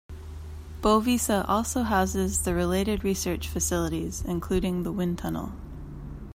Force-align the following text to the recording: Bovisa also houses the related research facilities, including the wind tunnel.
Bovisa 0.81 1.45
also 1.47 1.83
houses 1.83 2.41
the 2.41 2.55
related 2.55 3.03
research 3.03 3.47
facilities, 3.47 4.23
including 4.25 4.81
the 4.81 4.91
wind 4.91 5.19
tunnel. 5.19 5.51